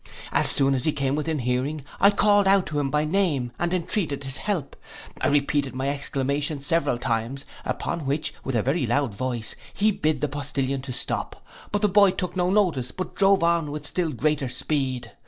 [0.31, 3.71] As soon as we came within hearing, I called out to him by name, and
[3.71, 4.75] entreated his help.
[5.21, 10.19] I repeated my exclamations several times, upon which, with a very loud voice, he bid
[10.21, 14.49] the postillion stop; but the boy took no notice, but drove on with still greater
[14.49, 15.11] speed.